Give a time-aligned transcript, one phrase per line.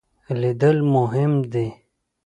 [0.41, 1.67] لیدل مهم دی.